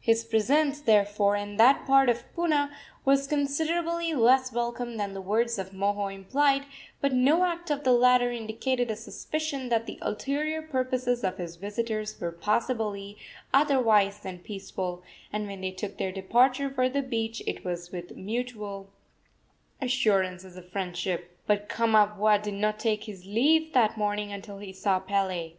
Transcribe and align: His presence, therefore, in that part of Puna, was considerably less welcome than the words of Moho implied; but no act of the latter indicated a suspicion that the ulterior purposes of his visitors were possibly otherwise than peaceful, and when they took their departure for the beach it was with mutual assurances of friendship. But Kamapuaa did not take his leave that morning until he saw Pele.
His 0.00 0.24
presence, 0.24 0.80
therefore, 0.80 1.36
in 1.36 1.56
that 1.58 1.84
part 1.86 2.08
of 2.08 2.24
Puna, 2.34 2.74
was 3.04 3.26
considerably 3.26 4.14
less 4.14 4.50
welcome 4.50 4.96
than 4.96 5.12
the 5.12 5.20
words 5.20 5.58
of 5.58 5.72
Moho 5.74 6.08
implied; 6.10 6.64
but 7.02 7.12
no 7.12 7.44
act 7.44 7.70
of 7.70 7.84
the 7.84 7.92
latter 7.92 8.32
indicated 8.32 8.90
a 8.90 8.96
suspicion 8.96 9.68
that 9.68 9.84
the 9.84 9.98
ulterior 10.00 10.62
purposes 10.62 11.22
of 11.22 11.36
his 11.36 11.56
visitors 11.56 12.18
were 12.18 12.32
possibly 12.32 13.18
otherwise 13.52 14.20
than 14.20 14.38
peaceful, 14.38 15.02
and 15.30 15.46
when 15.46 15.60
they 15.60 15.70
took 15.72 15.98
their 15.98 16.12
departure 16.12 16.70
for 16.70 16.88
the 16.88 17.02
beach 17.02 17.42
it 17.46 17.62
was 17.62 17.92
with 17.92 18.16
mutual 18.16 18.88
assurances 19.82 20.56
of 20.56 20.66
friendship. 20.70 21.36
But 21.46 21.68
Kamapuaa 21.68 22.42
did 22.42 22.54
not 22.54 22.78
take 22.78 23.04
his 23.04 23.26
leave 23.26 23.74
that 23.74 23.98
morning 23.98 24.32
until 24.32 24.60
he 24.60 24.72
saw 24.72 24.98
Pele. 24.98 25.56